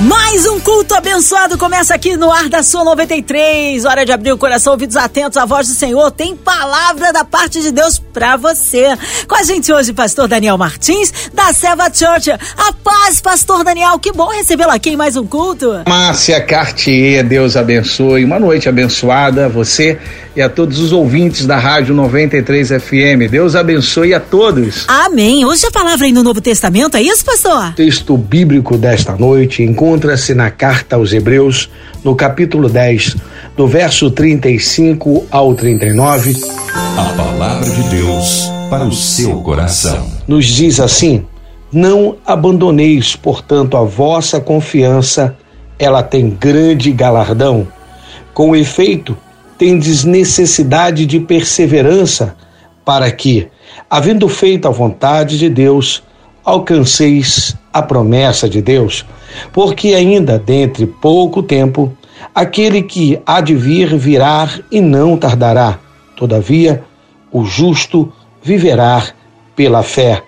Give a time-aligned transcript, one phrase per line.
[0.00, 3.84] Mais um culto abençoado começa aqui no ar da sua 93.
[3.84, 6.12] Hora de abrir o coração, ouvidos atentos à voz do Senhor.
[6.12, 8.96] Tem palavra da parte de Deus para você.
[9.26, 12.30] Com a gente hoje, pastor Daniel Martins, da Seva Church.
[12.30, 13.98] A paz, pastor Daniel.
[13.98, 15.82] Que bom recebê-lo aqui em mais um culto.
[15.88, 18.24] Márcia Cartier, Deus abençoe.
[18.24, 19.98] Uma noite abençoada você
[20.38, 23.28] e a todos os ouvintes da Rádio 93 FM.
[23.28, 24.84] Deus abençoe a todos.
[24.86, 25.44] Amém.
[25.44, 27.70] Hoje a palavra aí no Novo Testamento, é isso, pastor?
[27.70, 31.68] O texto bíblico desta noite encontra-se na carta aos Hebreus,
[32.04, 33.16] no capítulo 10,
[33.56, 36.36] do verso 35 ao 39.
[36.72, 40.08] A palavra de Deus para o seu coração.
[40.28, 41.26] Nos diz assim:
[41.72, 45.36] Não abandoneis, portanto, a vossa confiança,
[45.76, 47.66] ela tem grande galardão.
[48.32, 49.16] Com efeito,
[49.58, 52.36] tendes necessidade de perseverança,
[52.84, 53.48] para que,
[53.90, 56.02] havendo feito a vontade de Deus,
[56.44, 59.04] alcanceis a promessa de Deus.
[59.52, 61.92] Porque ainda dentre pouco tempo,
[62.34, 65.78] aquele que há de vir virá e não tardará.
[66.16, 66.82] Todavia,
[67.30, 68.10] o justo
[68.42, 69.04] viverá
[69.54, 70.22] pela fé.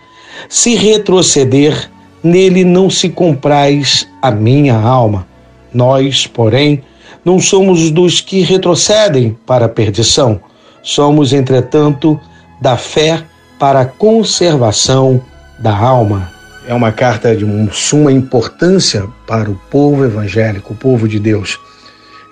[0.48, 1.90] Se retroceder,
[2.22, 5.26] nele não se comprais a minha alma.
[5.72, 6.82] Nós, porém,
[7.24, 10.40] não somos dos que retrocedem para a perdição.
[10.82, 12.18] Somos, entretanto,
[12.60, 13.22] da fé
[13.58, 15.20] para a conservação
[15.58, 16.30] da alma.
[16.66, 21.58] É uma carta de suma importância para o povo evangélico, o povo de Deus.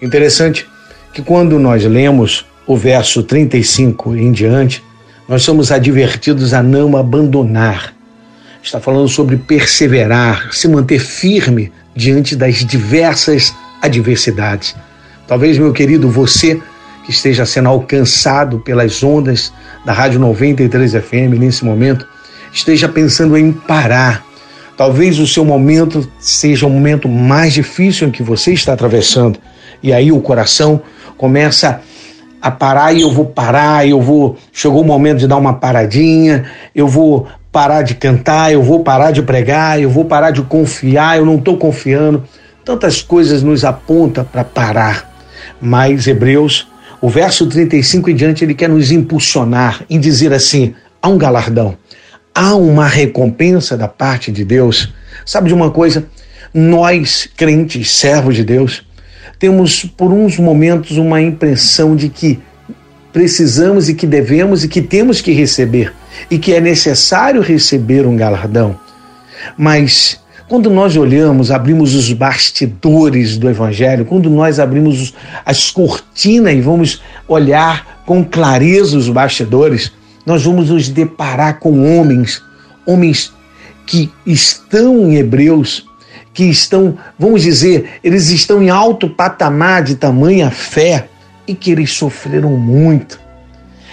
[0.00, 0.66] Interessante
[1.12, 4.83] que quando nós lemos o verso 35 em diante,
[5.28, 7.94] nós somos advertidos a não abandonar.
[8.62, 14.74] Está falando sobre perseverar, se manter firme diante das diversas adversidades.
[15.26, 16.60] Talvez, meu querido, você
[17.04, 19.52] que esteja sendo alcançado pelas ondas
[19.84, 22.06] da Rádio 93 FM nesse momento,
[22.52, 24.25] esteja pensando em parar.
[24.76, 29.38] Talvez o seu momento seja o momento mais difícil em que você está atravessando.
[29.82, 30.80] E aí o coração
[31.16, 31.80] começa
[32.41, 34.36] a parar e eu vou parar, eu vou.
[34.53, 39.10] Chegou o momento de dar uma paradinha, eu vou parar de cantar, eu vou parar
[39.10, 42.24] de pregar, eu vou parar de confiar, eu não estou confiando.
[42.68, 45.10] Tantas coisas nos aponta para parar.
[45.58, 46.68] Mas Hebreus,
[47.00, 51.78] o verso 35 em diante, ele quer nos impulsionar em dizer assim: há um galardão,
[52.34, 54.92] há uma recompensa da parte de Deus.
[55.24, 56.08] Sabe de uma coisa?
[56.52, 58.84] Nós, crentes, servos de Deus,
[59.38, 62.38] temos por uns momentos uma impressão de que
[63.14, 65.94] precisamos e que devemos e que temos que receber
[66.30, 68.78] e que é necessário receber um galardão.
[69.56, 75.14] Mas quando nós olhamos, abrimos os bastidores do Evangelho, quando nós abrimos
[75.44, 79.92] as cortinas e vamos olhar com clareza os bastidores,
[80.25, 82.42] nós vamos nos deparar com homens,
[82.86, 83.31] homens
[83.86, 85.86] que estão em Hebreus,
[86.32, 91.09] que estão, vamos dizer, eles estão em alto patamar de tamanha fé
[91.47, 93.20] e que eles sofreram muito,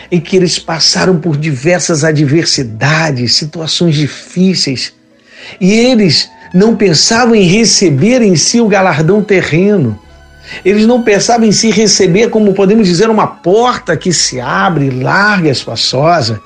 [0.09, 4.93] e que eles passaram por diversas adversidades, situações difíceis,
[5.59, 9.99] e eles não pensavam em receber em si o galardão terreno.
[10.63, 15.49] Eles não pensavam em si receber, como podemos dizer, uma porta que se abre larga
[15.49, 16.41] e espaçosa.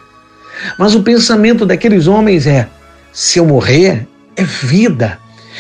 [0.80, 2.68] Mas o pensamento daqueles homens é:
[3.14, 5.20] se eu morrer, é vida.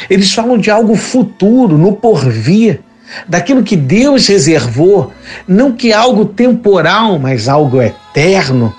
[0.09, 2.79] Eles falam de algo futuro, no porvir,
[3.27, 5.13] daquilo que Deus reservou,
[5.47, 8.73] não que algo temporal, mas algo eterno.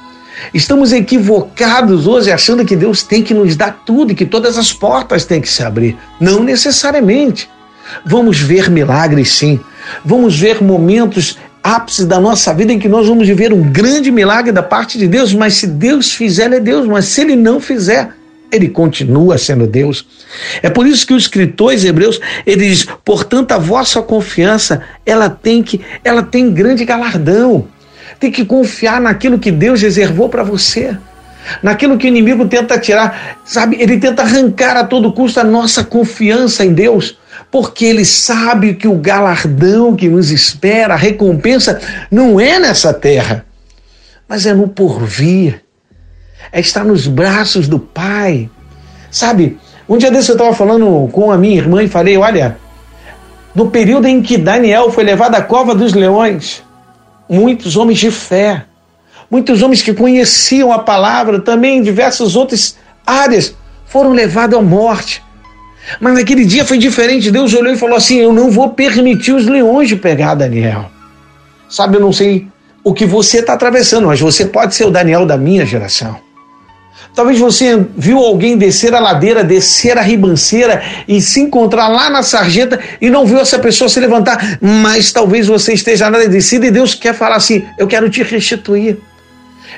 [0.53, 4.73] Estamos equivocados hoje achando que Deus tem que nos dar tudo e que todas as
[4.73, 5.97] portas têm que se abrir.
[6.21, 7.49] Não necessariamente.
[8.05, 9.61] Vamos ver milagres sim.
[10.05, 14.51] Vamos ver momentos ápice da nossa vida em que nós vamos viver um grande milagre
[14.51, 17.61] da parte de Deus, mas se Deus fizer, ele é Deus, mas se ele não
[17.61, 18.11] fizer,
[18.51, 20.07] ele continua sendo Deus.
[20.63, 25.81] É por isso que os escritores hebreus, eles, portanto, a vossa confiança, ela tem que,
[26.03, 27.69] ela tem grande galardão
[28.21, 30.97] tem que confiar naquilo que Deus reservou para você.
[31.63, 33.77] Naquilo que o inimigo tenta tirar, sabe?
[33.81, 37.19] Ele tenta arrancar a todo custo a nossa confiança em Deus,
[37.51, 41.81] porque ele sabe que o galardão que nos espera, a recompensa,
[42.11, 43.47] não é nessa terra,
[44.29, 45.63] mas é no porvir,
[46.53, 48.51] é estar nos braços do Pai.
[49.11, 49.59] Sabe,
[49.89, 52.59] um dia desse eu estava falando com a minha irmã e falei: olha,
[53.55, 56.63] no período em que Daniel foi levado à cova dos leões,
[57.31, 58.65] muitos homens de fé,
[59.31, 63.55] muitos homens que conheciam a palavra, também em diversas outras áreas,
[63.87, 65.23] foram levados à morte.
[66.01, 67.31] Mas naquele dia foi diferente.
[67.31, 70.91] Deus olhou e falou assim: Eu não vou permitir os leões de pegar Daniel.
[71.69, 72.49] Sabe, eu não sei
[72.83, 76.19] o que você está atravessando, mas você pode ser o Daniel da minha geração.
[77.15, 82.23] Talvez você viu alguém descer a ladeira, descer a ribanceira e se encontrar lá na
[82.23, 86.95] sarjeta e não viu essa pessoa se levantar, mas talvez você esteja na e Deus
[86.95, 88.99] quer falar assim: Eu quero te restituir.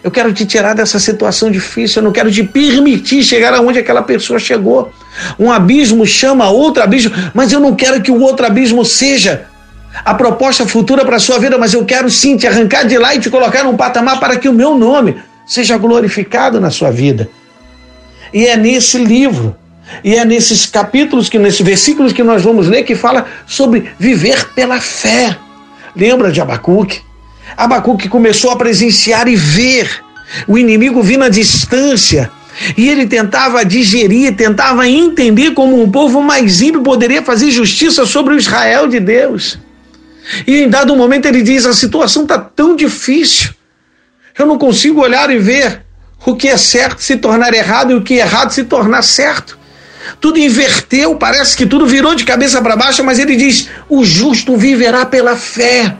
[0.02, 4.02] Eu quero te tirar dessa situação difícil, eu não quero te permitir chegar aonde aquela
[4.02, 4.92] pessoa chegou.
[5.38, 9.46] Um abismo chama outro abismo, mas eu não quero que o outro abismo seja
[10.04, 13.14] a proposta futura para a sua vida, mas eu quero sim te arrancar de lá
[13.14, 15.16] e te colocar num patamar para que o meu nome
[15.46, 17.28] seja glorificado na sua vida.
[18.32, 19.54] E é nesse livro,
[20.02, 24.48] e é nesses capítulos, que nesses versículos que nós vamos ler, que fala sobre viver
[24.54, 25.36] pela fé.
[25.94, 27.02] Lembra de Abacuque?
[27.56, 30.02] Abacuque começou a presenciar e ver
[30.46, 32.30] o inimigo vindo à distância.
[32.76, 38.34] E ele tentava digerir, tentava entender como um povo mais ímpio poderia fazer justiça sobre
[38.34, 39.58] o Israel de Deus.
[40.46, 43.50] E em dado momento ele diz: a situação está tão difícil
[44.38, 45.82] eu não consigo olhar e ver
[46.24, 49.58] o que é certo se tornar errado e o que é errado se tornar certo.
[50.20, 54.56] Tudo inverteu, parece que tudo virou de cabeça para baixo, mas ele diz: o justo
[54.56, 55.96] viverá pela fé.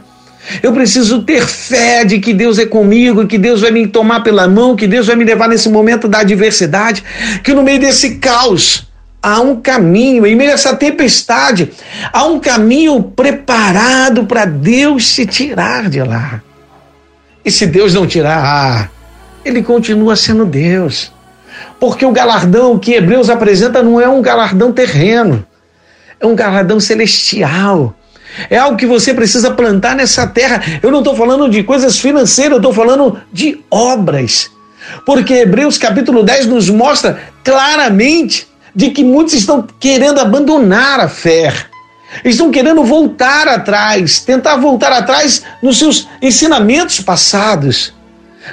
[0.61, 4.49] Eu preciso ter fé de que Deus é comigo, que Deus vai me tomar pela
[4.49, 7.05] mão, que Deus vai me levar nesse momento da adversidade,
[7.44, 8.88] que no meio desse caos
[9.23, 11.70] há um caminho, em meio a essa tempestade,
[12.12, 16.43] há um caminho preparado para Deus se tirar de lá.
[17.44, 18.91] E se Deus não tirar,
[19.44, 21.12] ele continua sendo Deus.
[21.81, 25.44] Porque o galardão que Hebreus apresenta não é um galardão terreno,
[26.21, 27.94] é um galardão celestial.
[28.49, 30.62] É algo que você precisa plantar nessa terra.
[30.83, 34.50] Eu não estou falando de coisas financeiras, eu estou falando de obras.
[35.05, 41.53] Porque Hebreus capítulo 10 nos mostra claramente de que muitos estão querendo abandonar a fé
[42.25, 47.93] estão querendo voltar atrás, tentar voltar atrás nos seus ensinamentos passados,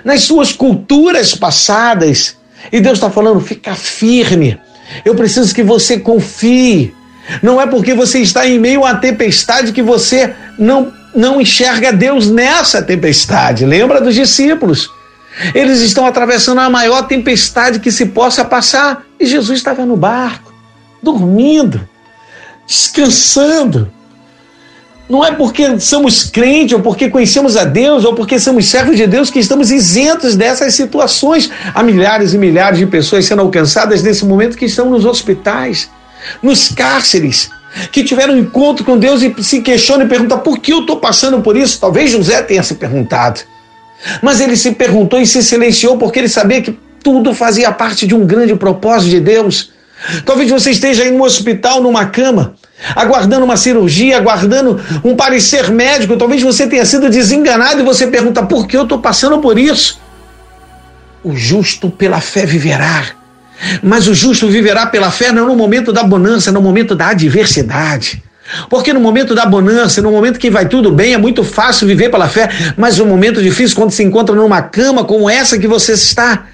[0.03, 2.37] nas suas culturas passadas.
[2.71, 4.59] E Deus está falando: fica firme.
[5.03, 6.93] Eu preciso que você confie.
[7.43, 12.29] Não é porque você está em meio à tempestade que você não, não enxerga Deus
[12.29, 13.65] nessa tempestade.
[13.65, 14.89] Lembra dos discípulos?
[15.53, 20.51] Eles estão atravessando a maior tempestade que se possa passar e Jesus estava no barco,
[21.03, 21.87] dormindo
[22.69, 23.91] descansando.
[25.09, 29.07] Não é porque somos crentes, ou porque conhecemos a Deus, ou porque somos servos de
[29.07, 31.49] Deus que estamos isentos dessas situações.
[31.73, 35.89] Há milhares e milhares de pessoas sendo alcançadas nesse momento que estão nos hospitais,
[36.43, 37.49] nos cárceres,
[37.91, 40.97] que tiveram um encontro com Deus e se questionam e perguntam por que eu estou
[40.97, 41.79] passando por isso.
[41.79, 43.41] Talvez José tenha se perguntado.
[44.21, 48.13] Mas ele se perguntou e se silenciou porque ele sabia que tudo fazia parte de
[48.13, 49.71] um grande propósito de Deus.
[50.23, 52.55] Talvez você esteja em um hospital, numa cama,
[52.95, 56.17] aguardando uma cirurgia, aguardando um parecer médico.
[56.17, 59.99] Talvez você tenha sido desenganado e você pergunta: por que eu estou passando por isso?
[61.23, 63.05] O justo pela fé viverá.
[63.83, 68.23] Mas o justo viverá pela fé não no momento da bonança, no momento da adversidade.
[68.69, 72.09] Porque no momento da bonança, no momento que vai tudo bem, é muito fácil viver
[72.09, 75.93] pela fé, mas no momento difícil, quando se encontra numa cama como essa que você
[75.93, 76.45] está,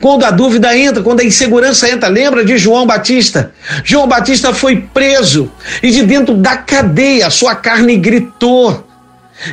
[0.00, 3.52] quando a dúvida entra, quando a insegurança entra, lembra de João Batista?
[3.84, 5.50] João Batista foi preso
[5.82, 8.86] e de dentro da cadeia a sua carne gritou.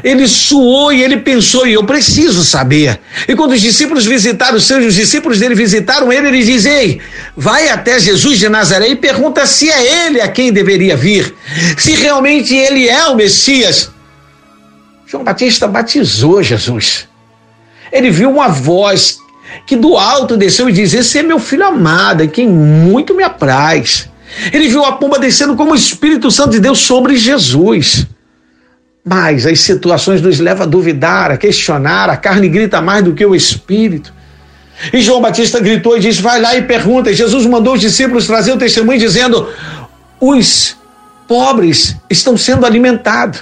[0.04, 3.00] Ele suou e ele pensou, e eu preciso saber.
[3.26, 7.00] E quando os discípulos visitaram os seus, os discípulos dele visitaram ele, ele diz: Ei,
[7.38, 11.34] vai até Jesus de Nazaré e pergunta se é ele a quem deveria vir,
[11.78, 13.90] se realmente ele é o Messias.
[15.06, 17.08] João Batista batizou Jesus.
[17.90, 19.20] Ele viu uma voz
[19.66, 23.24] que do alto desceu e diz: Esse é meu filho amado, em quem muito me
[23.24, 24.10] apraz.
[24.52, 28.06] Ele viu a pomba descendo como o Espírito Santo de Deus sobre Jesus.
[29.04, 33.26] Mas as situações nos levam a duvidar, a questionar, a carne grita mais do que
[33.26, 34.14] o Espírito.
[34.92, 37.10] E João Batista gritou e disse: Vai lá e pergunta.
[37.10, 39.50] E Jesus mandou os discípulos trazer o testemunho dizendo:
[40.20, 40.76] Os
[41.28, 43.42] pobres estão sendo alimentados.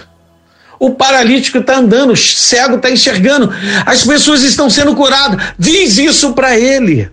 [0.79, 3.53] O paralítico está andando, o cego está enxergando,
[3.85, 5.41] as pessoas estão sendo curadas.
[5.57, 7.09] Diz isso para ele.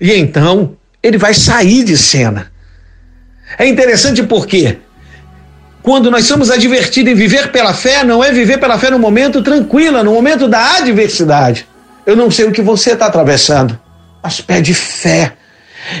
[0.00, 2.50] E então ele vai sair de cena.
[3.58, 4.78] É interessante porque
[5.82, 9.42] quando nós somos advertidos em viver pela fé, não é viver pela fé no momento
[9.42, 11.66] tranquilo, no momento da adversidade.
[12.04, 13.78] Eu não sei o que você está atravessando,
[14.22, 15.32] mas pede fé.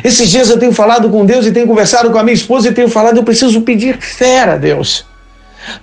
[0.02, 2.72] Esses dias eu tenho falado com Deus e tenho conversado com a minha esposa e
[2.72, 5.04] tenho falado, eu preciso pedir fé a Deus.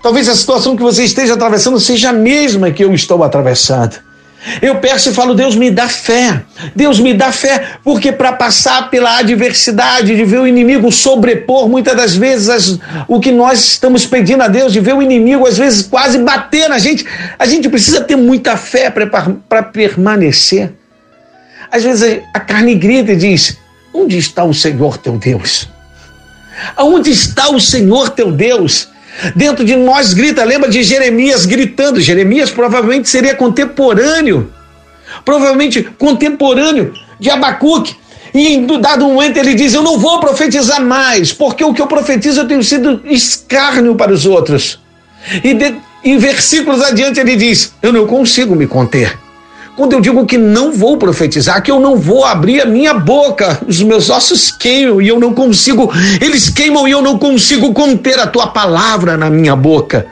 [0.02, 4.00] Talvez a situação que você esteja atravessando seja a mesma que eu estou atravessando.
[4.62, 6.44] Eu peço e falo, Deus me dá fé.
[6.76, 11.96] Deus me dá fé, porque para passar pela adversidade, de ver o inimigo sobrepor muitas
[11.96, 15.58] das vezes as, o que nós estamos pedindo a Deus, de ver o inimigo às
[15.58, 17.06] vezes quase bater na gente,
[17.40, 20.74] a gente precisa ter muita fé para permanecer.
[21.72, 23.58] Às vezes a carne grita e diz:
[23.94, 25.70] Onde está o Senhor teu Deus?
[26.76, 28.90] Aonde está o Senhor teu Deus?
[29.36, 32.02] Dentro de nós grita, lembra de Jeremias gritando.
[32.02, 34.52] Jeremias provavelmente seria contemporâneo,
[35.24, 37.96] provavelmente contemporâneo de Abacuque.
[38.34, 41.88] E em dado momento ele diz: Eu não vou profetizar mais, porque o que eu
[41.88, 44.80] profetizo eu tenho sido escárnio para os outros.
[45.44, 49.23] E de, em versículos adiante ele diz: Eu não consigo me conter.
[49.76, 53.60] Quando eu digo que não vou profetizar, que eu não vou abrir a minha boca,
[53.68, 58.20] os meus ossos queimam e eu não consigo, eles queimam e eu não consigo conter
[58.20, 60.06] a tua palavra na minha boca.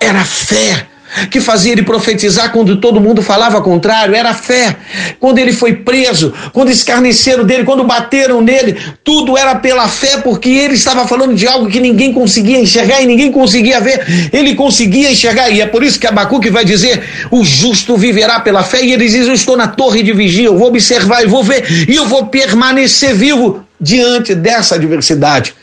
[0.00, 0.88] Era fé
[1.30, 4.76] que fazia ele profetizar quando todo mundo falava contrário, era fé.
[5.18, 10.48] Quando ele foi preso, quando escarneceram dele, quando bateram nele, tudo era pela fé, porque
[10.48, 14.30] ele estava falando de algo que ninguém conseguia enxergar e ninguém conseguia ver.
[14.32, 18.62] Ele conseguia enxergar, e é por isso que Abacuque vai dizer: o justo viverá pela
[18.62, 21.42] fé, e ele diz: Eu estou na torre de vigia, eu vou observar, eu vou
[21.42, 25.54] ver, e eu vou permanecer vivo diante dessa adversidade.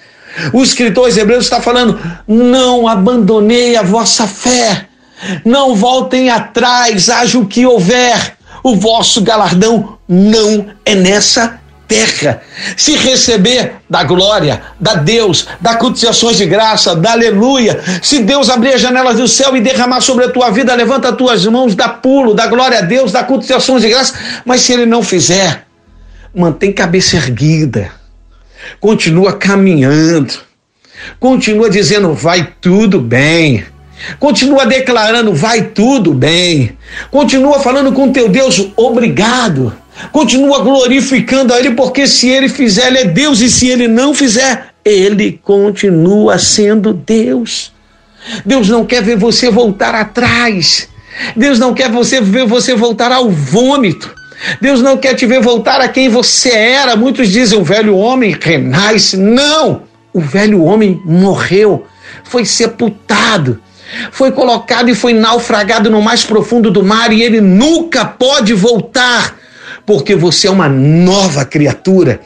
[0.51, 4.87] O escritor hebreu está falando: não abandonei a vossa fé.
[5.43, 8.35] Não voltem atrás, haja o que houver.
[8.63, 12.41] O vosso galardão não é nessa terra.
[12.75, 17.79] Se receber da glória, da Deus, da cultivações de graça, da aleluia.
[18.01, 21.15] Se Deus abrir as janelas do céu e derramar sobre a tua vida, levanta as
[21.15, 24.15] tuas mãos, dá pulo, dá glória a Deus, dá cultivações de graça.
[24.43, 25.65] Mas se ele não fizer,
[26.33, 27.91] mantém cabeça erguida.
[28.79, 30.33] Continua caminhando.
[31.19, 33.63] Continua dizendo, vai tudo bem
[34.19, 36.77] Continua declarando, vai tudo bem.
[37.09, 39.73] Continua falando com teu Deus, obrigado.
[40.11, 44.13] Continua glorificando a Ele, porque se Ele fizer, Ele é Deus, e se Ele não
[44.13, 47.71] fizer, Ele continua sendo Deus.
[48.45, 50.89] Deus não quer ver você voltar atrás.
[51.35, 54.13] Deus não quer você ver você voltar ao vômito.
[54.59, 56.95] Deus não quer te ver voltar a quem você era.
[56.95, 59.15] Muitos dizem o velho homem renasce.
[59.15, 59.83] Não!
[60.11, 61.85] O velho homem morreu,
[62.23, 63.61] foi sepultado
[64.11, 69.35] foi colocado e foi naufragado no mais profundo do mar e ele nunca pode voltar,
[69.85, 72.19] porque você é uma nova criatura.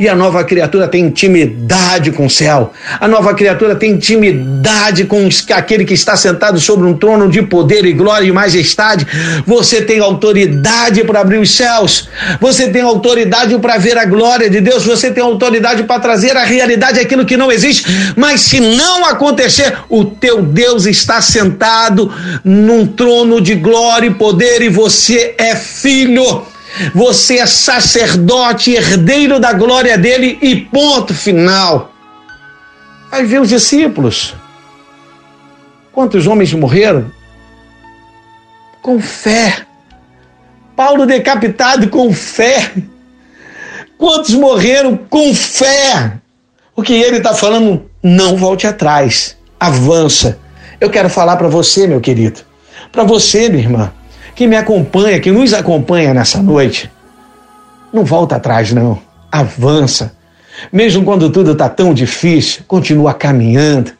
[0.00, 2.72] E a nova criatura tem intimidade com o céu.
[2.98, 7.84] A nova criatura tem intimidade com aquele que está sentado sobre um trono de poder
[7.84, 9.06] e glória e majestade.
[9.46, 12.08] Você tem autoridade para abrir os céus.
[12.40, 14.84] Você tem autoridade para ver a glória de Deus.
[14.84, 17.84] Você tem autoridade para trazer à realidade aquilo que não existe.
[18.16, 24.62] Mas se não acontecer, o teu Deus está sentado num trono de glória e poder
[24.62, 26.55] e você é filho.
[26.94, 31.92] Você é sacerdote, herdeiro da glória dele e ponto final.
[33.10, 34.34] Vai ver os discípulos.
[35.92, 37.10] Quantos homens morreram?
[38.82, 39.66] Com fé.
[40.74, 42.72] Paulo decapitado com fé.
[43.96, 46.12] Quantos morreram com fé?
[46.74, 50.38] O que ele está falando, não volte atrás, avança.
[50.78, 52.40] Eu quero falar para você, meu querido,
[52.92, 53.92] para você, minha irmã
[54.36, 56.90] que me acompanha, que nos acompanha nessa noite,
[57.90, 58.98] não volta atrás, não.
[59.32, 60.14] Avança.
[60.70, 63.92] Mesmo quando tudo está tão difícil, continua caminhando.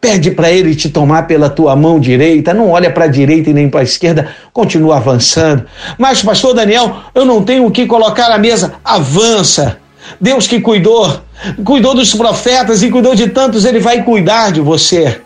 [0.00, 3.52] Pede para ele te tomar pela tua mão direita, não olha para a direita e
[3.52, 5.66] nem para a esquerda, continua avançando.
[5.98, 8.74] Mas, pastor Daniel, eu não tenho o que colocar na mesa.
[8.82, 9.76] Avança.
[10.18, 11.20] Deus que cuidou,
[11.64, 15.20] cuidou dos profetas e cuidou de tantos, ele vai cuidar de você.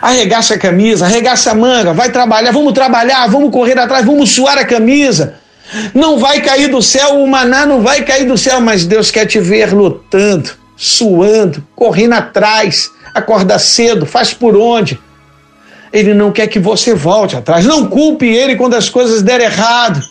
[0.00, 4.58] Arregaça a camisa, arregaça a manga, vai trabalhar, vamos trabalhar, vamos correr atrás, vamos suar
[4.58, 5.34] a camisa.
[5.94, 9.26] Não vai cair do céu, o maná não vai cair do céu, mas Deus quer
[9.26, 12.90] te ver lutando, suando, correndo atrás.
[13.14, 14.98] Acorda cedo, faz por onde.
[15.92, 17.64] Ele não quer que você volte atrás.
[17.64, 20.02] Não culpe ele quando as coisas derem errado.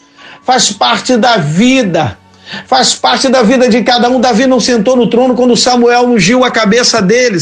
[0.44, 2.18] Faz parte da vida.
[2.66, 4.20] Faz parte da vida de cada um.
[4.20, 7.38] Davi não sentou no trono quando Samuel ungiu a cabeça dele.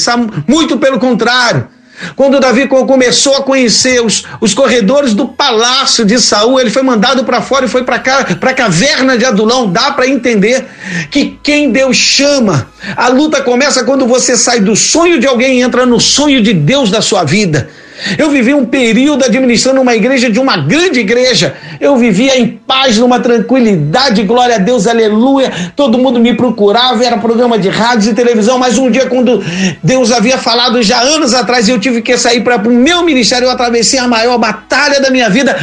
[0.47, 1.67] Muito pelo contrário.
[2.15, 7.23] Quando Davi começou a conhecer os, os corredores do palácio de Saul, ele foi mandado
[7.23, 9.71] para fora e foi para a caverna de Adulão.
[9.71, 10.65] Dá para entender
[11.09, 15.61] que quem Deus chama, a luta começa quando você sai do sonho de alguém e
[15.61, 17.69] entra no sonho de Deus da sua vida.
[18.17, 21.55] Eu vivi um período administrando uma igreja de uma grande igreja.
[21.79, 25.51] Eu vivia em paz, numa tranquilidade, glória a Deus, aleluia.
[25.75, 28.57] Todo mundo me procurava, era programa de rádio e televisão.
[28.57, 29.43] Mas um dia, quando
[29.81, 33.51] Deus havia falado já anos atrás, eu tive que sair para o meu ministério, eu
[33.51, 35.57] atravessei a maior batalha da minha vida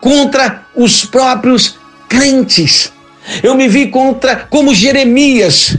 [0.00, 2.92] contra os próprios crentes.
[3.42, 5.76] Eu me vi contra como Jeremias.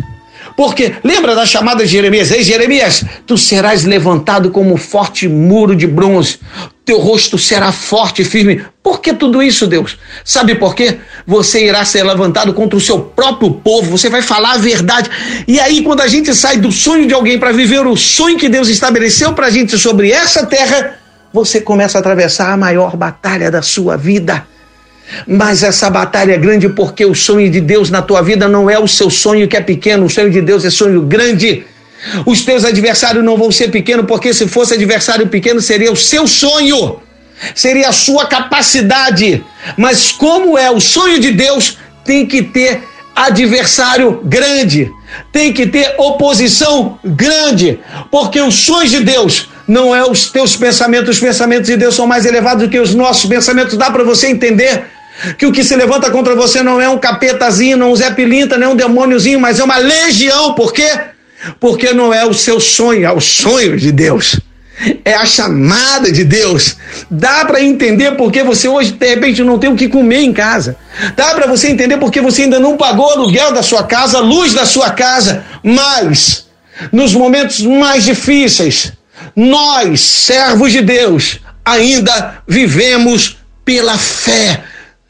[0.58, 2.32] Porque lembra da chamada de Jeremias?
[2.32, 6.40] Ei, Jeremias, tu serás levantado como forte muro de bronze.
[6.84, 8.66] Teu rosto será forte e firme.
[8.82, 10.00] Por que tudo isso, Deus?
[10.26, 10.98] Sabe por quê?
[11.28, 15.12] Você irá ser levantado contra o seu próprio povo, você vai falar a verdade.
[15.48, 18.50] E aí, quando a gente sai do sonho de alguém para viver o sonho que
[18.50, 20.98] Deus estabeleceu para a gente sobre essa terra,
[21.32, 24.48] você começa a atravessar a maior batalha da sua vida.
[25.26, 28.78] Mas essa batalha é grande porque o sonho de Deus na tua vida não é
[28.78, 31.66] o seu sonho que é pequeno, o sonho de Deus é sonho grande.
[32.26, 36.28] Os teus adversários não vão ser pequenos, porque se fosse adversário pequeno seria o seu
[36.28, 37.00] sonho,
[37.56, 39.44] seria a sua capacidade.
[39.76, 42.84] Mas como é o sonho de Deus, tem que ter
[43.16, 44.92] adversário grande,
[45.32, 47.80] tem que ter oposição grande,
[48.12, 52.06] porque os sonhos de Deus não é os teus pensamentos, os pensamentos de Deus são
[52.06, 53.76] mais elevados do que os nossos pensamentos.
[53.76, 54.86] Dá para você entender?
[55.38, 58.12] Que o que se levanta contra você não é um capetazinho, não é um Zé
[58.12, 60.54] Pilinta, nem um demôniozinho, mas é uma legião.
[60.54, 60.90] Por quê?
[61.60, 64.40] Porque não é o seu sonho, é o sonho de Deus.
[65.04, 66.78] É a chamada de Deus.
[67.10, 70.78] Dá para entender porque você hoje, de repente, não tem o que comer em casa.
[71.16, 74.22] Dá para você entender porque você ainda não pagou o aluguel da sua casa, a
[74.22, 75.44] luz da sua casa.
[75.64, 76.46] Mas,
[76.92, 78.94] nos momentos mais difíceis,
[79.36, 84.64] nós, servos de Deus, ainda vivemos pela fé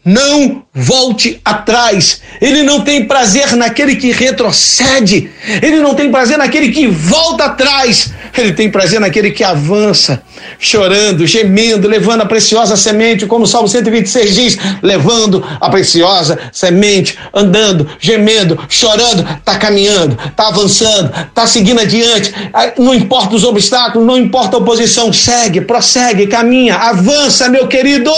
[0.07, 2.21] não volte atrás.
[2.39, 5.29] Ele não tem prazer naquele que retrocede.
[5.61, 8.13] Ele não tem prazer naquele que volta atrás.
[8.37, 10.23] Ele tem prazer naquele que avança,
[10.59, 17.17] chorando, gemendo, levando a preciosa semente, como o Salmo 126 diz: levando a preciosa semente,
[17.33, 22.33] andando, gemendo, chorando, está caminhando, está avançando, está seguindo adiante.
[22.77, 28.13] Não importa os obstáculos, não importa a oposição, segue, prossegue, caminha, avança, meu querido.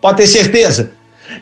[0.00, 0.92] Pode ter certeza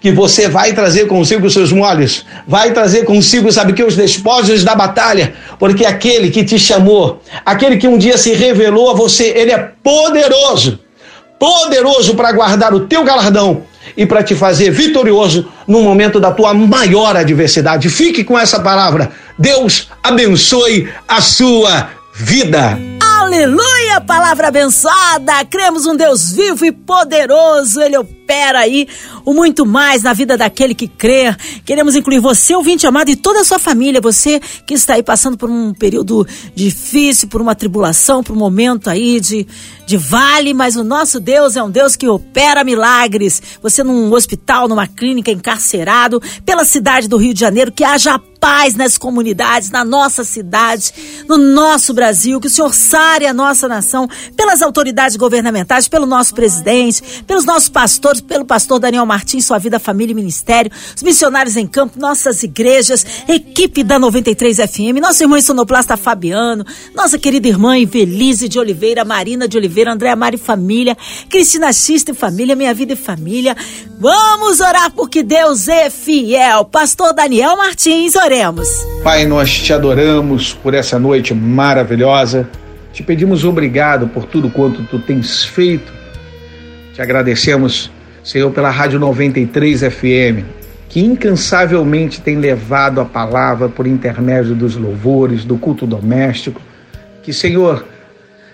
[0.00, 4.62] que você vai trazer consigo os seus molhos, vai trazer consigo, sabe que, os despojos
[4.62, 9.28] da batalha, porque aquele que te chamou, aquele que um dia se revelou a você,
[9.28, 10.78] ele é poderoso,
[11.38, 13.62] poderoso para guardar o teu galardão
[13.96, 17.88] e para te fazer vitorioso no momento da tua maior adversidade.
[17.88, 19.10] Fique com essa palavra.
[19.38, 22.78] Deus abençoe a sua vida.
[23.20, 25.44] Aleluia, palavra abençoada.
[25.48, 27.80] Cremos um Deus vivo e poderoso.
[27.80, 27.96] Ele
[28.28, 28.86] opera aí
[29.24, 31.34] o muito mais na vida daquele que crê.
[31.64, 34.02] Queremos incluir você, ouvinte amado, e toda a sua família.
[34.02, 38.90] Você que está aí passando por um período difícil, por uma tribulação, por um momento
[38.90, 39.46] aí de,
[39.86, 43.40] de vale, mas o nosso Deus é um Deus que opera milagres.
[43.62, 48.74] Você num hospital, numa clínica, encarcerado, pela cidade do Rio de Janeiro, que haja paz
[48.74, 50.92] nas comunidades, na nossa cidade,
[51.28, 56.34] no nosso Brasil, que o Senhor sare a nossa nação pelas autoridades governamentais, pelo nosso
[56.34, 61.56] presidente, pelos nossos pastores, pelo pastor Daniel Martins, sua vida, família e ministério, os missionários
[61.56, 67.78] em campo, nossas igrejas, equipe da 93 FM, nosso irmão sonoplasta Fabiano, nossa querida irmã
[67.78, 70.96] Ivelise de Oliveira, Marina de Oliveira, Andréa Mari Família,
[71.28, 73.56] Cristina Xista e Família, Minha Vida e Família.
[73.98, 76.64] Vamos orar porque Deus é fiel.
[76.64, 78.68] Pastor Daniel Martins, oremos.
[79.02, 82.48] Pai, nós te adoramos por essa noite maravilhosa.
[82.92, 85.92] Te pedimos obrigado por tudo quanto tu tens feito.
[86.94, 87.90] Te agradecemos,
[88.28, 90.44] Senhor, pela Rádio 93 FM,
[90.86, 96.60] que incansavelmente tem levado a palavra por intermédio dos louvores, do culto doméstico.
[97.22, 97.86] Que, Senhor,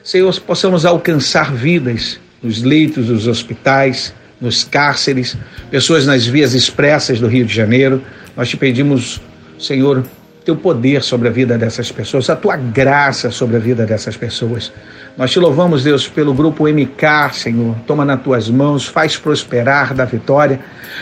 [0.01, 5.37] Senhor, possamos alcançar vidas nos leitos dos hospitais, nos cárceres,
[5.73, 8.01] pessoas nas vias expressas do Rio de Janeiro.
[8.37, 9.21] Nós te pedimos,
[9.59, 10.05] Senhor,
[10.45, 14.71] teu poder sobre a vida dessas pessoas, a tua graça sobre a vida dessas pessoas.
[15.17, 17.77] Nós te louvamos, Deus, pelo grupo MK, Senhor.
[17.87, 20.61] Toma nas tuas mãos, faz prosperar da vitória.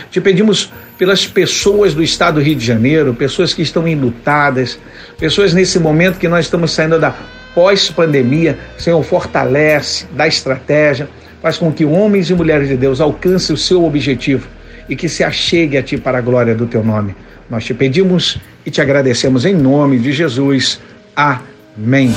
[0.09, 4.79] Te pedimos pelas pessoas do estado do Rio de Janeiro, pessoas que estão enlutadas,
[5.17, 7.13] pessoas nesse momento que nós estamos saindo da
[7.53, 8.57] pós-pandemia.
[8.77, 11.09] Senhor, fortalece, dá estratégia,
[11.41, 14.47] faz com que homens e mulheres de Deus alcancem o seu objetivo
[14.87, 17.13] e que se achegue a ti para a glória do teu nome.
[17.49, 20.79] Nós te pedimos e te agradecemos em nome de Jesus.
[21.15, 22.13] Amém.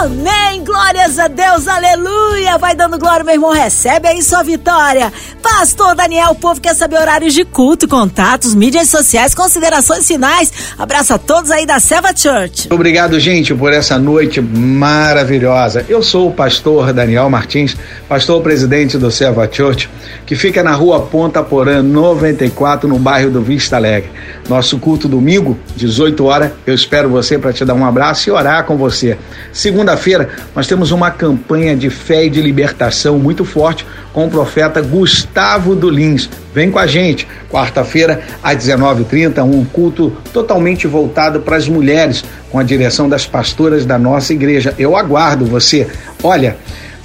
[0.00, 2.56] Amém, glórias a Deus, aleluia.
[2.56, 5.12] Vai dando glória, meu irmão, recebe aí sua vitória.
[5.42, 10.52] Pastor Daniel, o povo quer saber horários de culto, contatos, mídias sociais, considerações finais.
[10.78, 12.68] Abraço a todos aí da Seva Church.
[12.70, 15.84] Obrigado, gente, por essa noite maravilhosa.
[15.88, 17.76] Eu sou o pastor Daniel Martins,
[18.08, 19.90] pastor presidente do Seva Church,
[20.28, 24.10] que fica na rua Ponta Porã 94, no bairro do Vista Alegre.
[24.46, 26.52] Nosso culto domingo, 18 horas.
[26.66, 29.16] Eu espero você para te dar um abraço e orar com você.
[29.54, 34.82] Segunda-feira, nós temos uma campanha de fé e de libertação muito forte com o profeta
[34.82, 36.28] Gustavo Dulins.
[36.52, 42.58] Vem com a gente, quarta-feira às 19h30, um culto totalmente voltado para as mulheres, com
[42.58, 44.74] a direção das pastoras da nossa igreja.
[44.78, 45.86] Eu aguardo você.
[46.22, 46.58] Olha,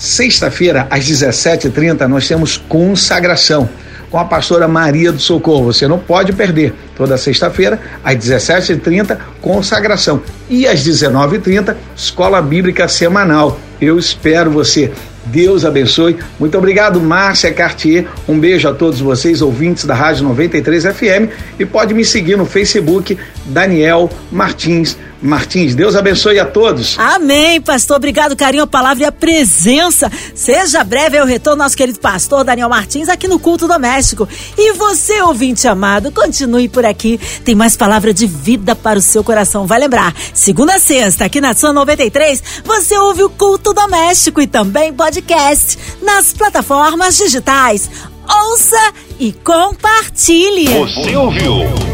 [0.04, 3.70] sexta-feira às 17h30 nós temos consagração
[4.12, 5.66] com a pastora Maria do Socorro.
[5.66, 6.74] Você não pode perder.
[6.96, 10.22] Toda sexta-feira, às 17h30, consagração.
[10.50, 13.58] E às 19h30, escola bíblica semanal.
[13.82, 14.92] Eu espero você.
[15.26, 16.20] Deus abençoe.
[16.38, 18.06] Muito obrigado, Márcia Cartier.
[18.28, 21.32] Um beijo a todos vocês, ouvintes da Rádio 93 FM.
[21.58, 25.74] E pode me seguir no Facebook, Daniel Martins Martins.
[25.74, 26.98] Deus abençoe a todos.
[27.00, 27.98] Amém, pastor.
[27.98, 30.12] Obrigado, carinho, a palavra e a presença.
[30.36, 34.28] Seja breve o retorno, nosso querido pastor Daniel Martins, aqui no Culto Doméstico.
[34.58, 37.20] E você, ouvinte amado, continue por aqui.
[37.44, 39.66] Tem mais palavra de vida para o seu coração.
[39.66, 44.48] Vai lembrar, segunda a sexta, aqui na Sua 93, você ouve o Culto Doméstico e
[44.48, 47.90] também podcast nas plataformas digitais
[48.28, 50.68] ouça e compartilhe.
[50.68, 51.92] Você ouviu?